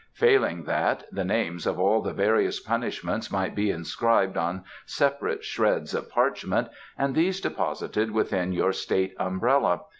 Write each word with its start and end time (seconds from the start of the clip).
Failing 0.13 0.63
that, 0.63 1.03
the 1.11 1.23
names 1.23 1.67
of 1.67 1.77
all 1.79 2.01
the 2.01 2.11
various 2.11 2.59
punishments 2.59 3.31
might 3.31 3.53
be 3.53 3.69
inscribed 3.69 4.35
on 4.35 4.63
separate 4.87 5.43
shreds 5.45 5.93
of 5.93 6.09
parchment 6.09 6.69
and 6.97 7.13
these 7.13 7.39
deposited 7.39 8.09
within 8.09 8.51
your 8.51 8.73
state 8.73 9.13
umbrella. 9.19 9.81